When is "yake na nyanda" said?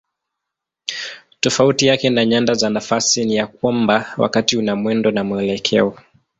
1.87-2.53